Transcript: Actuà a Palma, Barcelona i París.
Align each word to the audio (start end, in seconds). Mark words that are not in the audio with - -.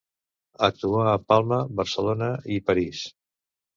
Actuà 0.67 1.03
a 1.11 1.21
Palma, 1.33 1.59
Barcelona 1.81 2.31
i 2.57 2.61
París. 2.71 3.05